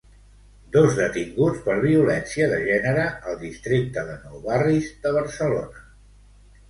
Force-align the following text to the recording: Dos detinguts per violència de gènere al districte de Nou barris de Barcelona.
Dos 0.75 0.95
detinguts 0.99 1.59
per 1.67 1.75
violència 1.83 2.47
de 2.53 2.59
gènere 2.69 3.05
al 3.33 3.37
districte 3.45 4.05
de 4.09 4.17
Nou 4.25 4.43
barris 4.51 4.93
de 5.05 5.13
Barcelona. 5.19 5.85